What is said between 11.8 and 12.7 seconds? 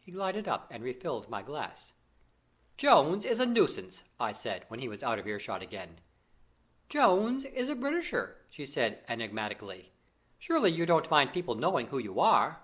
who you are?"